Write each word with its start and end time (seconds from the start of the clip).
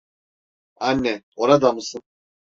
Anne, 0.77 1.21
orada 1.35 1.71
mısın? 1.71 2.01